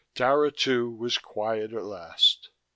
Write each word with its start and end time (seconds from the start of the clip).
Dara, 0.15 0.51
too, 0.51 0.89
was 0.89 1.19
quiet 1.19 1.73
at 1.73 1.83
last. 1.83 2.49